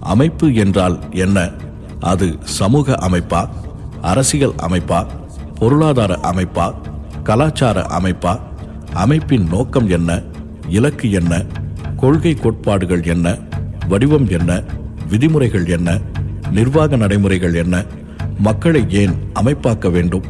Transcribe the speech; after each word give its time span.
அமைப்பு 0.00 0.54
என்றால் 0.54 0.98
என்ன? 1.10 1.50
அது 2.00 2.36
சமூக 2.40 2.92
அமைப்பா? 2.92 3.48
அரசியல் 4.00 4.54
அமைப்பா? 4.54 5.06
பொருளாதார 5.58 6.18
அமைப்பா? 6.22 6.74
கலாச்சார 7.22 7.80
அமைப்பா? 7.80 8.40
அமைப்பின் 8.92 9.46
நோக்கம் 9.46 9.88
என்ன? 9.88 10.22
இலக்கு 10.68 11.10
என்ன? 11.10 11.44
கொள்கை 11.96 12.34
கோட்பாடுகள் 12.34 13.02
என்ன? 13.02 13.38
வடிவம் 13.88 14.28
என்ன? 14.28 14.62
விதிமுறைகள் 15.08 15.66
என்ன? 15.66 16.00
நிர்வாக 16.50 16.96
நடைமுறைகள் 16.96 17.54
என்ன? 17.54 17.84
மக்களை 18.38 18.84
ஏன் 18.88 19.14
அமைப்பாக்க 19.34 19.90
வேண்டும்? 19.90 20.24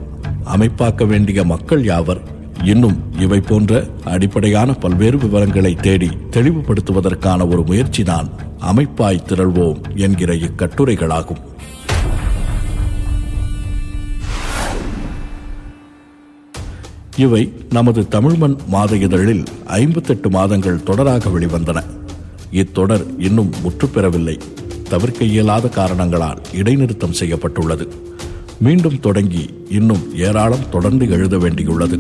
அமைப்பாக்க 0.56 1.06
வேண்டிய 1.06 1.45
மக்கள் 1.45 1.84
யாவர்? 1.84 2.38
இன்னும் 2.64 3.02
இவை 3.18 3.40
போன்ற 3.40 3.86
அடிப்படையான 4.04 4.72
பல்வேறு 4.72 5.18
விவரங்களை 5.18 5.74
தேடி 5.74 6.08
தெளிவுபடுத்துவதற்கான 6.30 7.48
ஒரு 7.48 7.62
முயற்சிதான் 7.62 8.28
அமைப்பாய் 8.58 9.22
திரள்வோம் 9.26 9.96
என்கிற 9.96 10.34
இக்கட்டுரைகளாகும். 10.34 11.36
இவை 17.16 17.52
நமது 17.70 18.06
தமிழ்மண் 18.10 18.56
மாத 18.66 18.96
இதழில் 18.96 19.45
ஐம்பத்தெட்டு 19.66 20.30
மாதங்கள் 20.30 20.76
தொடராக 20.76 21.30
வெளிவந்தன. 21.30 21.84
இத்தொடர் 22.50 23.04
இன்னும் 23.18 23.50
முற்றுப்பெறவில்லை. 23.65 24.40
தவிர்க்க 24.88 25.24
இயலாத 25.24 25.68
காரணங்களால் 25.68 26.40
இடைநிறுத்தம் 26.52 27.10
செய்யப்பட்டுள்ளது. 27.10 27.95
மீண்டும் 28.59 29.00
தொடங்கி 29.00 29.54
இன்னும் 29.68 30.16
ஏராளம் 30.16 30.68
தொடர்ந்து 30.70 31.10
எழுத 31.10 31.37
வேண்டியுள்ளது. 31.37 31.98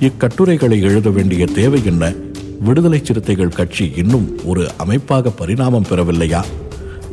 இக்கட்டுரைகளை 0.00 0.82
எழுத 0.82 1.10
வேண்டிய 1.10 1.46
தேவை 1.46 1.84
என்ன? 1.84 2.12
விடுதலை 2.60 3.00
சிறுத்தைகள் 3.02 3.48
கட்சி 3.48 3.92
இன்னும் 3.96 4.38
ஒரு 4.44 4.68
அமைப்பாக 4.76 5.30
பரிணாமம் 5.30 5.86
பெறவில்லையா? 5.88 6.44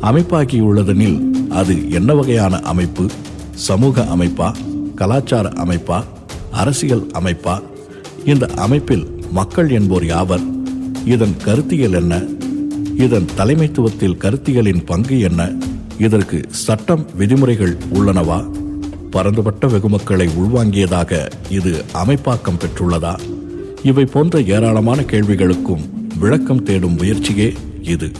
அமைப்பாகியுள்ளதெனில் 0.02 1.30
அது 1.48 1.90
என்ன 1.90 2.14
வகையான 2.14 2.60
அமைப்பு? 2.60 3.06
சமூக 3.54 4.06
அமைப்பா? 4.16 4.54
கலாச்சார 4.94 5.48
அமைப்பா? 5.48 6.04
அரசியல் 6.50 7.06
அமைப்பா? 7.14 7.62
இந்த 8.24 8.46
அமைப்பில் 8.46 9.20
மக்கள் 9.32 9.70
என்போர் 9.70 10.04
யாவர்? 10.04 10.42
இதன் 11.04 11.36
கருத்தியல் 11.44 11.92
என்ன? 11.92 12.22
இதன் 12.96 13.26
தலைமைத்துவத்தில் 13.36 14.18
கருத்தியலின் 14.18 14.86
பங்கு 14.86 15.20
என்ன? 15.20 15.52
இதற்கு 15.98 16.40
சட்டம் 16.48 17.06
விதிமுறைகள் 17.14 17.76
உள்ளனவா? 17.94 18.63
பரந்துபட்ட 19.14 19.66
வெகுமக்களை 19.66 20.28
உள்வாங்கியதாக 20.40 21.30
இது 21.48 21.84
அமைப்பாக்கம் 22.04 22.58
பெற்றுள்ளதா? 22.62 23.20
இவை 23.82 24.04
போன்ற 24.04 24.40
ஏராளமான 24.40 25.00
கேள்விகளுக்கும் 25.02 25.84
விளக்கம் 26.18 26.62
தேடும் 26.62 26.96
முயற்சியே 26.96 27.52
இது. 27.82 28.12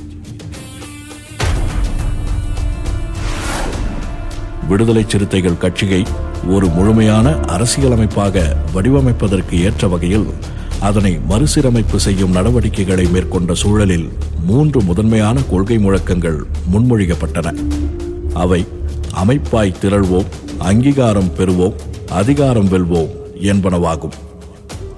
விடுதலை 4.69 5.05
சிறுத்தைகள் 5.09 5.59
கட்சியை 5.59 6.03
ஒரு 6.49 6.67
முழுமையான 6.67 7.37
அரசியலமைப்பாக 7.47 8.57
வடிவமைப்பதற்கு 8.75 9.61
ஏற்ற 9.61 9.89
வகையில் 9.89 10.29
அதனை 10.81 11.19
மறுசீரமைப்பு 11.29 12.01
செய்யும் 12.01 12.31
நடவடிக்கைகளை 12.31 13.07
மேற்கொண்ட 13.07 13.55
சூழலில் 13.55 14.09
மூன்று 14.47 14.83
முதன்மையான 14.83 15.41
கொள்கை 15.51 15.79
முழக்கங்கள் 15.79 16.41
முன்மொழியப்பட்டன. 16.73 17.55
அவை 18.35 18.67
அமைப்பாய் 19.25 19.79
திரள்வோம் 19.83 20.31
அங்கீகாரம் 20.59 21.31
பெறுவோம் 21.39 21.75
அதிகாரம் 22.11 22.69
வெல்வோம் 22.69 23.09
என்பனவாகும். 23.41 24.13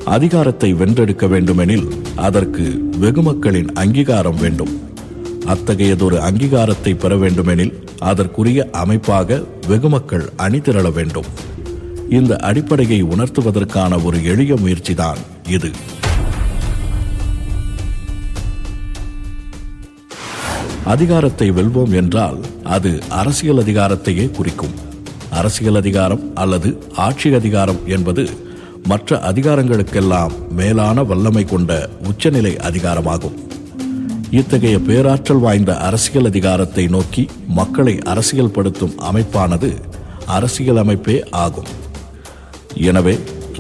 அதிகாரத்தை 0.05 0.75
வென்றெடுக்க 0.75 1.29
வேண்டுமெனில் 1.29 1.89
அதற்கு 2.15 2.83
வெகுமக்களின் 3.01 3.73
அங்கீகாரம் 3.75 4.37
வேண்டும். 4.37 4.81
அத்தகையதொரு 5.47 6.17
அங்கீகாரத்தை 6.17 6.99
பெற 6.99 7.17
வேண்டுமெனில் 7.17 7.85
அதற்குரிய 7.99 8.69
அமைப்பாக 8.73 9.43
வெகுமக்கள் 9.69 10.29
அணிதிரள 10.37 10.93
வேண்டும். 10.93 11.25
இந்த 12.11 12.37
அடிப்படையை 12.37 13.05
உணர்த்துவதற்கான 13.05 14.05
ஒரு 14.05 14.25
எளிய 14.25 14.55
முயற்சிதான் 14.55 15.19
இது. 15.49 15.71
அதிகாரத்தை 20.85 21.51
வெல்வோம் 21.51 21.95
என்றால் 21.95 22.41
அது 22.63 23.03
அரசியல் 23.09 23.57
அதிகாரத்தையே 23.57 24.31
குறிக்கும். 24.31 24.86
அரசியல் 25.39 25.79
அதிகாரம் 25.81 26.23
அல்லது 26.35 26.69
ஆட்சி 27.07 27.29
அதிகாரம் 27.39 27.81
என்பது 27.95 28.23
மற்ற 28.91 29.19
அதிகாரங்களுக்கெல்லாம் 29.31 30.35
மேலான 30.59 31.03
வல்லமை 31.11 31.45
கொண்ட 31.45 31.71
உச்சநிலை 32.09 32.53
அதிகாரமாகும். 32.69 33.37
இத்தகைய 34.31 34.77
பேராற்றல் 34.89 35.43
வாய்ந்த 35.45 35.73
அரசியல் 35.89 36.29
அதிகாரத்தை 36.31 36.85
நோக்கி 36.95 37.25
மக்களை 37.59 37.95
அரசியல்படுத்தும் 38.13 38.95
அமைப்பானது 39.11 39.71
அரசியல் 40.37 40.81
அமைப்பே 40.83 41.17
ஆகும். 41.45 41.71
எனவே 42.91 43.15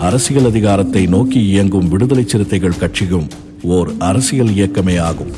அரசியல் 0.08 0.48
அதிகாரத்தை 0.52 1.02
நோக்கி 1.16 1.42
இயங்கும் 1.52 1.88
விடுதலை 1.88 2.24
சிறுத்தைகள் 2.28 2.80
கட்சியும் 2.80 3.28
ஓர் 3.76 3.90
அரசியல் 4.10 4.54
இயக்கமே 4.56 4.96
ஆகும். 5.10 5.34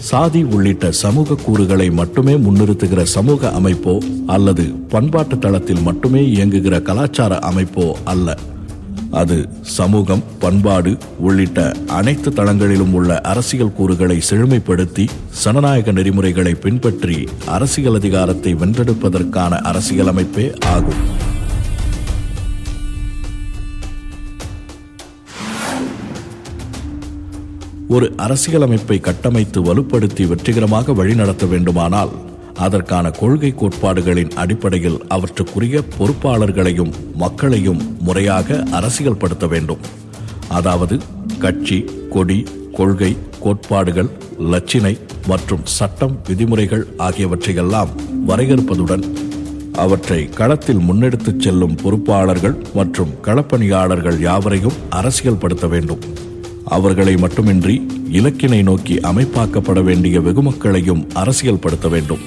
சாதி 0.00 0.42
உள்ளிட்ட 0.42 0.92
சமூக 0.92 1.34
கூறுகளை 1.34 1.90
மட்டுமே 1.90 2.34
முன்னிறுத்துகிற 2.34 3.02
சமூக 3.02 3.52
அமைப்போ 3.60 4.04
அல்லது 4.26 4.64
பண்பாட்டு 4.88 5.38
தளத்தில் 5.38 5.80
மட்டுமே 5.80 6.22
இயங்குகிற 6.22 6.82
கலாச்சார 6.82 7.38
அமைப்போ 7.38 7.92
அல்ல. 8.04 8.38
அது 9.10 9.48
சமூகம் 9.62 10.22
பண்பாடு 10.38 10.96
உள்ளிட்ட 11.18 11.74
அனைத்து 11.86 12.30
தளங்களிலும் 12.30 12.92
உள்ள 12.92 13.20
அரசியல் 13.20 13.72
கூறுகளை 13.72 14.20
செழுமைப்படுத்தி 14.30 15.08
சனநாயக 15.44 15.92
நெறிமுறைகளை 15.92 16.54
பின்பற்றி 16.54 17.28
அரசியல் 17.46 17.94
அதிகாரத்தை 17.94 18.54
வென்றெடுப்பதற்கான 18.54 19.60
அரசியலமைப்பே 19.62 20.64
ஆகும். 20.64 21.26
ஒரு 27.94 28.06
அரசியலமைப்பை 28.24 29.00
கட்டமைத்து 29.00 29.58
வலுப்படுத்தி 29.66 30.26
வெற்றிகரமாக 30.26 30.92
வழிநடத்த 30.92 31.46
வேண்டுமானால் 31.46 32.10
அதற்கான 32.64 33.10
கொள்கை 33.10 33.50
கோட்பாடுகளின் 33.60 34.34
அடிப்படையில் 34.42 34.98
அவற்றுக்குரிய 35.08 35.82
பொறுப்பாளர்களையும் 35.98 36.92
மக்களையும் 37.14 37.80
முறையாக 37.98 38.58
அரசியல்படுத்த 38.70 39.46
வேண்டும். 39.46 39.82
அதாவது 40.48 40.98
கட்சி 41.38 41.78
கொடி 42.10 42.38
கொள்கை 42.72 43.16
கோட்பாடுகள் 43.40 44.10
லட்சினை 44.52 44.94
மற்றும் 45.26 45.64
சட்டம் 45.64 46.18
விதிமுறைகள் 46.28 46.86
ஆகியவற்றையெல்லாம் 46.98 47.92
வரையறுப்பதுடன் 48.26 49.06
அவற்றை 49.72 50.28
களத்தில் 50.28 50.84
முன்னெடுத்துச் 50.88 51.42
செல்லும் 51.42 51.76
பொறுப்பாளர்கள் 51.82 52.56
மற்றும் 52.74 53.12
களப்பணியாளர்கள் 53.22 54.18
யாவரையும் 54.20 54.80
அரசியல்படுத்த 54.90 55.66
வேண்டும். 55.68 56.02
அவர்களை 56.68 57.16
மட்டுமின்றி 57.16 57.86
இலக்கினை 58.12 58.62
நோக்கி 58.62 58.94
அமைப்பாக்கப்பட 58.94 59.82
வேண்டிய 59.82 60.20
வெகுமக்களையும் 60.20 61.06
அரசியல்படுத்த 61.14 61.88
வேண்டும். 61.88 62.18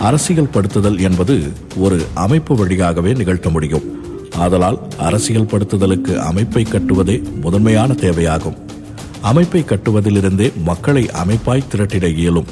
அரசியல் 0.00 0.48
படுத்துதல் 0.54 1.00
என்பது 1.00 1.52
ஒரு 1.76 2.06
அமைப்பு 2.14 2.56
வழியாகவே 2.56 3.12
நிகழ்த்த 3.12 3.50
முடியும். 3.50 3.82
ஆதலால் 4.34 4.78
அரசியல் 4.98 5.44
படுத்துதலுக்கு 5.44 6.16
அமைப்பை 6.16 6.66
கட்டுவதே 6.70 7.22
முதன்மையான 7.40 7.92
தேவையாகும். 7.92 8.56
அமைப்பை 9.20 9.62
கட்டுவதிலிருந்தே 9.62 10.52
மக்களை 10.56 11.10
அமைப்பாய் 11.24 11.68
திரட்டிட 11.68 12.08
இயலும். 12.08 12.46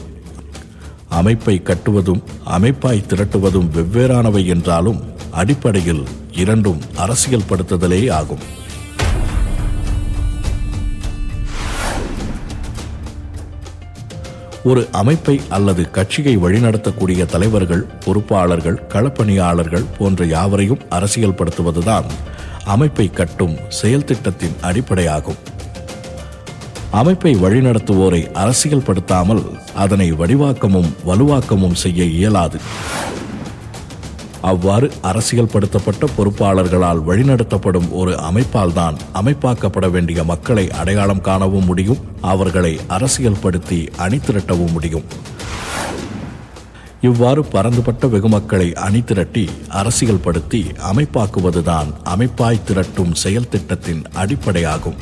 அமைப்பை 1.09 1.63
கட்டுவதும் 1.65 2.23
அமைப்பாய் 2.47 3.05
திரட்டுவதும் 3.09 3.69
வெவ்வேறானவை 3.75 4.47
என்றாலும் 4.47 5.01
அடிப்படையில் 5.31 6.05
இரண்டும் 6.45 6.81
அரசியல் 6.97 7.49
படுத்துதலே 7.49 8.01
ஆகும். 8.13 8.45
ஒரு 14.65 14.89
அமைப்பை 14.93 15.41
அல்லது 15.49 15.91
கட்சியை 15.91 16.39
வழிநடத்தக்கூடிய 16.39 17.27
தலைவர்கள் 17.27 17.85
பொறுப்பாளர்கள் 18.05 18.81
களப்பணியாளர்கள் 18.89 19.87
போன்ற 19.99 20.25
யாவரையும் 20.25 20.83
அரசியல்படுத்துவதுதான் 20.91 22.09
அமைப்பை 22.65 23.07
கட்டும் 23.11 23.55
செயல் 23.69 24.05
திட்டத்தின் 24.05 24.57
அடிப்படையாகும். 24.63 25.41
அமைப்பை 26.91 27.33
வழிநடத்துவோரை 27.35 28.23
அரசியல் 28.33 28.87
படுத்தாமல் 28.87 29.43
அதனை 29.75 30.13
வடிவாக்கமும் 30.13 30.91
வலுவாக்கமும் 31.07 31.81
செய்ய 31.85 32.05
இயலாது. 32.05 32.61
அவ்வாறு 34.41 34.93
அரசியல்படுத்தப்பட்ட 35.03 36.07
பொறுப்பாளர்களால் 36.17 37.03
வழிநடத்தப்படும் 37.07 37.91
ஒரு 37.91 38.13
அமைப்பால் 38.13 38.73
தான் 38.73 38.97
அமைப்பாக்கப்பட 39.15 39.91
வேண்டிய 39.91 40.25
மக்களை 40.25 40.71
அடையாளம் 40.71 41.21
காணவும் 41.21 41.65
முடியும் 41.65 41.99
அவர்களை 42.21 42.79
அரசியல்படுத்தி 42.89 43.89
அணிதிரட்டவும் 43.99 44.73
முடியும். 44.73 45.05
இவ்வாறு 47.01 47.45
பரந்துபட்ட 47.45 48.07
வெகுமக்களை 48.07 48.73
அணிதிரட்டி 48.73 49.49
அரசியல் 49.69 50.21
படுத்தி 50.21 50.67
அமைப்பாக்குவதுதான் 50.93 51.87
அமைப்பாய் 52.05 52.65
திரட்டும் 52.65 53.13
செயல் 53.13 53.49
திட்டத்தின் 53.49 54.03
அடிப்படையாகும். 54.15 54.97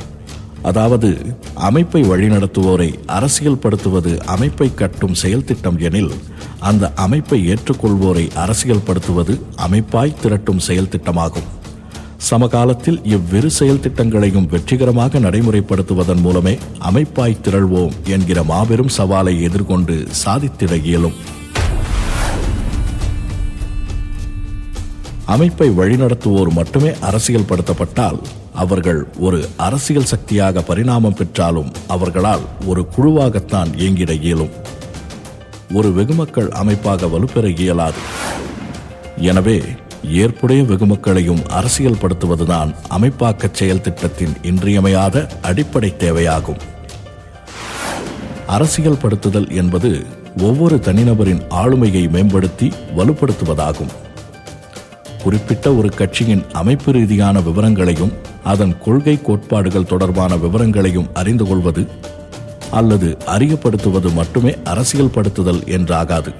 அதாவது 0.61 1.35
அமைப்பை 1.53 2.03
வழிநடத்துவோரை 2.03 3.05
அரசியல் 3.05 3.57
படுத்துவது 3.57 4.21
அமைப்பை 4.25 4.73
கட்டும் 4.73 5.13
செயல் 5.13 5.43
திட்டம் 5.43 5.77
எனில் 5.77 6.13
அந்த 6.59 6.93
அமைப்பை 6.93 7.53
ஏற்றுக்கொள்வோரை 7.53 8.35
அரசியல் 8.35 8.83
படுத்துவது 8.85 9.41
அமைப்பாய் 9.57 10.19
திரட்டும் 10.21 10.59
செயல் 10.59 10.87
திட்டமாகும். 10.87 11.47
சமகாலத்தில் 12.17 13.03
இவ்விரு 13.03 13.49
செயல் 13.49 13.79
திட்டங்களையும் 13.79 14.47
வெற்றிகரமாக 14.47 15.19
நடைமுறைப்படுத்துவதன் 15.19 16.21
மூலமே 16.21 16.57
அமைப்பாய் 16.79 17.37
திரள்வோம் 17.43 17.91
என்கிற 18.03 18.43
மாபெரும் 18.43 18.89
சவாலை 18.97 19.41
எதிர்கொண்டு 19.41 20.07
சாதித்திட 20.25 20.83
இயலும். 20.83 21.13
அமைப்பை 25.25 25.69
வழிநடத்துவோர் 25.69 26.49
மட்டுமே 26.49 26.93
அரசியல் 27.01 27.49
படுத்தப்பட்டால் 27.49 28.19
அவர்கள் 28.53 29.07
ஒரு 29.19 29.49
அரசியல் 29.57 30.05
சக்தியாக 30.05 30.61
பரிணாமம் 30.61 31.13
பெற்றாலும் 31.13 31.71
அவர்களால் 31.87 32.41
ஒரு 32.65 32.87
குழுவாகத்தான் 32.97 33.73
இயங்கிட 33.77 34.21
இயலும். 34.21 34.75
ஒரு 35.73 35.89
வெகுமக்கள் 35.89 36.49
அமைப்பாக 36.49 37.05
வலுப்பெற 37.05 37.59
இயலாது. 37.59 37.97
எனவே 39.17 39.61
ஏற்புடைய 40.03 40.63
வெகுமக்களையும் 40.63 41.45
அரசியல் 41.47 41.97
படுத்துவதுதான் 42.01 42.75
அமைப்பாக்க 42.89 43.49
செயல் 43.51 43.81
திட்டத்தின் 43.81 44.33
இன்றியமையாத 44.41 45.27
அடிப்படை 45.41 45.93
தேவையாகும். 45.99 46.57
அரசியல் 48.47 48.97
படுத்துதல் 48.97 49.49
என்பது 49.49 50.05
ஒவ்வொரு 50.37 50.75
தனிநபரின் 50.75 51.41
ஆளுமையை 51.49 52.09
மேம்படுத்தி 52.09 52.73
வலுப்படுத்துவதாகும். 52.97 53.93
குறிப்பிட்ட 55.23 55.73
ஒரு 55.73 55.89
கட்சியின் 55.89 56.43
அமைப்பு 56.51 56.91
ரீதியான 56.91 57.39
விவரங்களையும் 57.39 58.13
அதன் 58.43 58.77
கொள்கை 58.79 59.21
கோட்பாடுகள் 59.21 59.85
தொடர்பான 59.85 60.35
விவரங்களையும் 60.35 61.09
அறிந்து 61.13 61.45
கொள்வது 61.45 61.87
அல்லது 62.71 63.17
அறியப்படுத்துவது 63.25 64.13
மட்டுமே 64.13 64.55
அரசியல் 64.63 65.11
படுத்துதல் 65.13 65.63
என்றாகாது. 65.65 66.33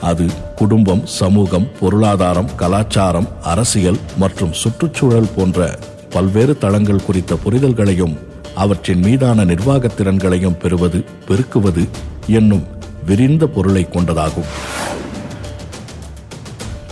அது 0.00 0.26
குடும்பம் 0.56 1.06
சமூகம் 1.06 1.68
பொருளாதாரம் 1.80 2.54
கலாச்சாரம் 2.54 3.28
அரசியல் 3.42 3.98
மற்றும் 4.16 4.52
சுற்றுச்சூழல் 4.52 5.28
போன்ற 5.36 5.78
பல்வேறு 6.10 6.58
தளங்கள் 6.58 7.04
குறித்த 7.04 7.38
புரிதல்களையும் 7.44 8.16
அவற்றின் 8.54 8.98
மீதான 8.98 9.44
நிர்வாகத் 9.44 10.00
திறன்களையும் 10.00 10.58
பெறுவது 10.58 11.04
பெருக்குவது 11.28 11.88
என்னும் 12.26 12.66
விரிந்த 13.06 13.46
பொருளை 13.46 13.86
கொண்டதாகும். 13.90 14.46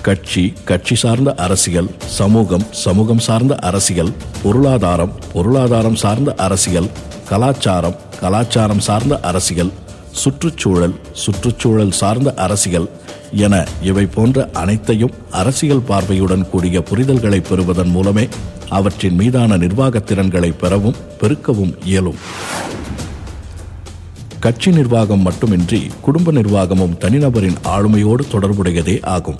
கட்சி 0.02 0.52
கட்சி 0.64 0.94
சார்ந்த 0.94 1.34
அரசியல் 1.34 1.90
சமூகம் 2.06 2.66
சமூகம் 2.70 3.18
சார்ந்த 3.18 3.54
அரசியல் 3.54 4.12
பொருளாதாரம் 4.42 5.12
பொருளாதாரம் 5.32 5.94
சார்ந்த 5.94 6.34
அரசியல் 6.34 6.90
கலாச்சாரம் 7.28 7.94
கலாச்சாரம் 8.20 8.80
சார்ந்த 8.80 9.20
அரசியல் 9.20 9.72
சுற்றுச்சூழல் 10.12 10.94
சுற்றுச்சூழல் 11.12 11.90
சார்ந்த 11.90 12.34
அரசியல் 12.34 12.90
என 13.32 13.66
இவை 13.82 14.06
போன்ற 14.06 14.50
அனைத்தையும் 14.52 15.10
அரசியல் 15.30 15.80
பார்வையுடன் 15.80 16.50
கூடிய 16.50 16.82
புரிதல்களை 16.90 17.48
பெறுவதன் 17.48 17.88
மூலமே 17.88 18.28
அவற்றின் 18.68 19.14
மீதான 19.14 19.56
நிர்வாகத் 19.56 20.06
திறன்களை 20.06 20.50
பெறவும் 20.50 20.94
பெருக்கவும் 21.20 21.74
இயலும். 21.84 22.16
கட்சி 24.40 24.70
நிர்வாகம் 24.70 25.20
மட்டுமின்றி 25.20 25.90
குடும்ப 26.00 26.32
நிர்வாகமும் 26.32 26.96
தனிநபரின் 26.98 27.56
ஆளுமையோடு 27.64 28.20
தொடர்புடையதே 28.32 29.04
ஆகும். 29.04 29.36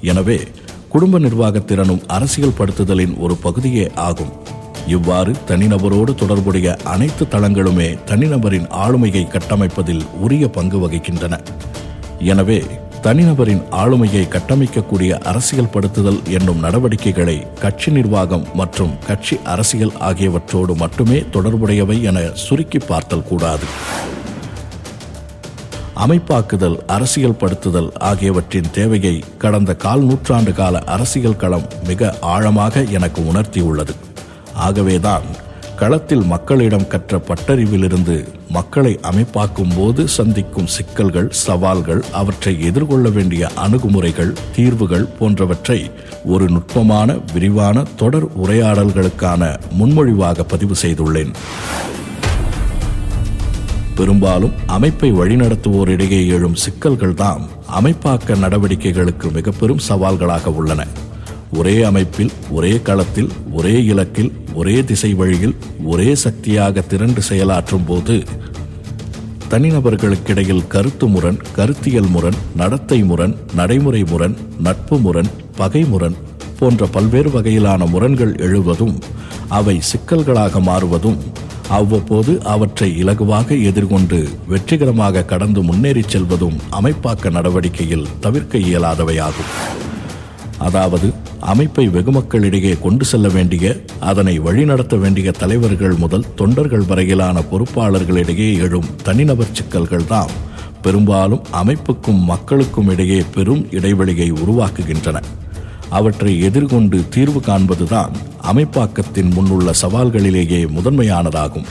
எனவே 0.00 0.40
குடும்ப 0.88 1.18
நிர்வாகத் 1.18 1.66
திறனும் 1.66 2.02
அரசியல் 2.06 2.54
படுத்துதலின் 2.58 3.18
ஒரு 3.18 3.36
பகுதியே 3.36 3.90
ஆகும். 3.94 4.56
இவ்வாறு 4.96 5.32
தனிநபரோடு 5.48 6.14
தொடர்புடைய 6.14 6.76
அனைத்து 6.92 7.24
தளங்களுமே 7.30 7.88
தனிநபரின் 8.10 8.68
ஆளுமையை 8.84 9.22
கட்டமைப்பதில் 9.34 10.04
உரிய 10.20 10.44
பங்கு 10.48 10.78
வகிக்கின்றன. 10.84 11.36
எனவே 12.32 12.60
தனிநபரின் 13.02 13.62
ஆளுமையை 13.80 14.22
கட்டமைக்கக்கூடிய 14.34 15.18
அரசியல் 15.30 15.70
படுத்துதல் 15.74 16.20
என்னும் 16.36 16.58
நடவடிக்கைகளை 16.58 17.36
கட்சி 17.60 17.90
நிர்வாகம் 17.90 18.46
மற்றும் 18.54 18.94
கட்சி 19.06 19.38
அரசியல் 19.44 19.94
ஆகியவற்றோடு 20.00 20.74
மட்டுமே 20.74 21.18
தொடர்புடையவை 21.36 22.02
என 22.02 22.20
சுருக்கி 22.46 22.80
பார்த்தல் 22.88 23.28
கூடாது. 23.28 23.68
அமைப்பாக்குதல் 26.06 26.76
அரசியல் 26.86 27.38
படுத்துதல் 27.40 27.88
ஆகியவற்றின் 28.10 28.68
தேவையை 28.72 29.14
கடந்த 29.38 29.74
கால் 29.74 30.02
நூற்றாண்டு 30.02 30.52
கால 30.52 30.78
அரசியல் 30.78 31.40
களம் 31.44 31.66
மிக 31.86 32.10
ஆழமாக 32.34 32.84
எனக்கு 32.96 33.22
உணர்த்தியுள்ளது. 33.32 33.94
ஆகவேதான் 34.58 35.28
களத்தில் 35.76 36.22
மக்களிடம் 36.22 36.86
கற்ற 36.86 37.18
பட்டறிவிலிருந்து 37.18 38.28
மக்களை 38.50 38.98
அமைப்பாக்கும் 39.02 39.74
போது 39.76 40.08
சந்திக்கும் 40.08 40.66
சிக்கல்கள் 40.66 41.28
சவால்கள் 41.30 42.04
அவற்றை 42.12 42.62
எதிர்கொள்ள 42.62 43.08
வேண்டிய 43.08 43.48
அணுகுமுறைகள் 43.54 44.32
தீர்வுகள் 44.54 45.06
போன்றவற்றை 45.18 45.90
ஒரு 46.24 46.48
நுட்பமான 46.48 47.18
விரிவான 47.32 47.82
தொடர் 47.96 48.26
உரையாடல்களுக்கான 48.36 49.56
முன்மொழிவாக 49.78 50.42
பதிவு 50.42 50.74
செய்துள்ளேன். 50.82 51.32
பெரும்பாலும் 53.94 54.52
அமைப்பை 54.66 55.12
வழிநடத்துவோரிடையே 55.12 56.26
எழும் 56.26 56.56
சிக்கல்கள்தான் 56.64 57.44
அமைப்பாக்க 57.80 58.36
நடவடிக்கைகளுக்கு 58.36 59.30
மிக 59.32 59.50
பெரும் 59.50 59.84
சவால்களாக 59.88 60.44
உள்ளன. 60.44 60.86
ஒரே 61.50 61.82
அமைப்பில் 61.82 62.32
ஒரே 62.50 62.80
களத்தில் 62.82 63.28
ஒரே 63.52 63.82
இலக்கில் 63.82 64.32
ஒரே 64.54 64.84
திசை 64.84 65.14
வழியில் 65.14 65.54
ஒரே 65.84 66.14
சக்தியாக 66.14 66.80
திரண்டு 66.80 67.20
செயலாற்றும் 67.28 67.84
போது 67.86 68.24
தனிநபர்களுக்கிடையில் 69.48 70.66
கருத்து 70.66 71.06
முரண் 71.06 71.38
கருத்தியல் 71.56 72.08
முரண் 72.08 72.34
நடத்தை 72.56 73.02
முரண் 73.02 73.34
நடைமுறை 73.54 74.04
முரண் 74.04 74.36
நட்பு 74.62 74.98
முரண் 74.98 75.30
பகை 75.56 75.84
முரண் 75.84 76.16
போன்ற 76.58 76.86
பல்வேறு 76.86 77.30
வகையிலான 77.30 77.86
முரண்கள் 77.86 78.36
எழுவதும் 78.36 79.00
அவை 79.48 79.80
சிக்கல்களாக 79.80 80.60
மாறுவதும் 80.60 81.18
அவ்வப்போது 81.68 82.42
அவற்றை 82.42 83.04
இலகுவாக 83.04 83.62
எதிர்கொண்டு 83.62 84.28
வெற்றிகரமாக 84.46 85.22
கடந்து 85.22 85.62
முன்னேறிச் 85.62 86.08
செல்வதும் 86.08 86.56
அமைப்பாக்க 86.70 87.30
நடவடிக்கையில் 87.30 88.06
தவிர்க்க 88.20 88.58
இயலாதவையாகும். 88.58 89.50
அதாவது 90.58 91.12
அமைப்பை 91.40 91.88
வெகுமக்களிடையே 91.88 92.80
கொண்டு 92.80 93.04
செல்ல 93.04 93.28
வேண்டிய 93.28 93.80
அதனை 94.00 94.38
வழிநடத்த 94.38 94.96
வேண்டிய 94.96 95.30
தலைவர்கள் 95.30 95.94
முதல் 95.94 96.34
தொண்டர்கள் 96.34 96.84
வரையிலான 96.84 97.42
பொறுப்பாளர்களிடையே 97.50 98.58
எழும் 98.58 98.84
தனிநபர் 99.02 99.52
சிக்கல்கள் 99.52 100.06
தான் 100.06 100.30
பெரும்பாலும் 100.82 101.44
அமைப்புக்கும் 101.50 102.20
மக்களுக்கும் 102.24 102.88
இடையே 102.88 103.24
பெரும் 103.34 103.72
இடைவெளியை 103.72 104.32
உருவாக்குகின்றன. 104.32 105.22
அவற்றை 105.88 106.40
எதிர்கொண்டு 106.40 107.08
தீர்வு 107.08 107.40
காண்பதுதான் 107.40 108.10
அமைப்பாக்கத்தின் 108.52 109.32
முன்னுள்ள 109.34 109.72
சவால்களிலேயே 109.82 110.68
முதன்மையானதாகும். 110.68 111.64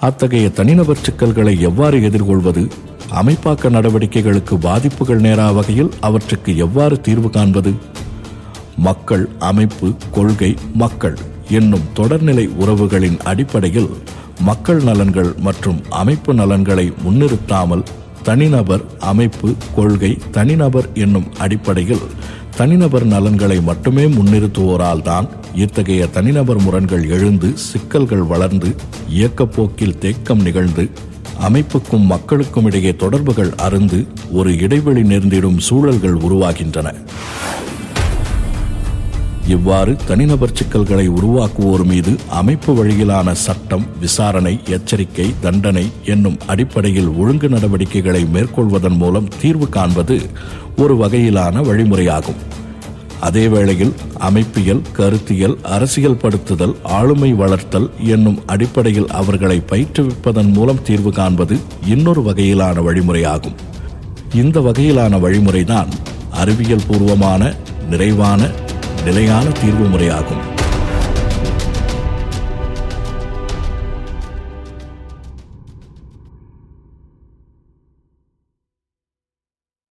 அத்தகைய 0.00 0.50
தனிநபர் 0.50 1.02
சிக்கல்களை 1.02 1.60
எவ்வாறு 1.60 2.02
எதிர்கொள்வது? 2.02 2.68
அமைப்பாக்க 3.12 3.70
நடவடிக்கைகளுக்கு 3.70 4.56
பாதிப்புகள் 4.58 5.20
நேரா 5.20 5.50
வகையில் 5.50 5.90
அவற்றுக்கு 6.00 6.56
எவ்வாறு 6.56 7.00
தீர்வு 7.00 7.30
காண்பது? 7.30 7.72
மக்கள் 8.76 9.28
அமைப்பு 9.38 9.94
கொள்கை 10.10 10.56
மக்கள் 10.74 11.16
என்னும் 11.50 11.82
தொடர்நிலை 11.96 12.48
உறவுகளின் 12.56 13.18
அடிப்படையில் 13.24 13.88
மக்கள் 14.40 14.82
நலன்கள் 14.82 15.34
மற்றும் 15.38 15.82
அமைப்பு 15.88 16.34
நலன்களை 16.34 16.92
முன்னிறுத்தாமல் 17.04 17.82
தனிநபர் 18.22 18.80
அமைப்பு 18.98 19.54
கொள்கை 19.76 20.18
தனிநபர் 20.30 20.88
என்னும் 20.94 21.28
அடிப்படையில் 21.38 22.04
தனிநபர் 22.56 23.06
நலன்களை 23.06 23.60
மட்டுமே 23.60 24.06
முன்னிறுத்துவோரால் 24.06 25.02
தான் 25.02 25.26
இத்தகைய 25.54 26.06
தனிநபர் 26.06 26.58
முரண்கள் 26.58 27.04
எழுந்து 27.08 27.56
சிக்கல்கள் 27.56 28.22
வளர்ந்து 28.22 28.70
இயக்கப்போக்கில் 29.08 29.98
தேக்கம் 29.98 30.38
நிகழ்ந்து 30.38 30.84
அமைப்புக்கும் 31.38 32.06
மக்களுக்கும் 32.06 32.64
இடையே 32.64 32.96
தொடர்புகள் 32.96 33.52
அருந்து 33.56 34.06
ஒரு 34.32 34.58
இடைவெளி 34.58 35.02
நேர்ந்திடும் 35.02 35.58
சூழல்கள் 35.58 36.14
உருவாகின்றன. 36.14 36.94
இவ்வாறு 39.46 39.96
தனிநபர் 40.06 40.52
சிக்கல்களை 40.52 41.08
உருவாக்குவோர் 41.08 41.84
மீது 41.84 42.16
அமைப்பு 42.28 42.84
வழியிலான 42.84 43.32
சட்டம் 43.32 43.86
விசாரணை 44.00 44.60
எச்சரிக்கை 44.68 45.34
தண்டனை 45.40 45.92
என்னும் 46.04 46.38
அடிப்படையில் 46.46 47.08
ஒழுங்கு 47.08 47.48
நடவடிக்கைகளை 47.48 48.26
மேற்கொள்வதன் 48.34 48.96
மூலம் 48.96 49.28
தீர்வு 49.40 49.68
காண்பது 49.68 50.20
ஒரு 50.76 50.96
வகையிலான 50.96 51.62
வழிமுறையாகும். 51.62 52.40
அதே 53.20 53.48
வேளையில் 53.48 53.94
அமைப்பியல் 54.18 54.82
கருத்தியல் 54.92 55.56
அரசியல் 55.62 56.16
படுத்துதல் 56.16 56.74
ஆளுமை 56.82 57.32
வளர்த்தல் 57.32 57.90
என்னும் 57.98 58.42
அடிப்படையில் 58.46 59.08
அவர்களை 59.08 59.62
பயிற்றுவிப்பதன் 59.68 60.52
மூலம் 60.52 60.82
தீர்வு 60.82 61.12
காண்பது 61.12 61.58
இன்னொரு 61.86 62.22
வகையிலான 62.22 62.82
வழிமுறையாகும். 62.82 63.54
இந்த 64.34 64.60
வகையிலான 64.60 65.20
வழிமுறைதான் 65.20 65.88
அறிவியல் 66.30 66.86
பூர்வமான 66.88 67.54
நிறைவான 67.90 68.50
நிலையான 69.04 69.48
தீர்வு 69.48 69.98
முறையாகும். 69.98 70.56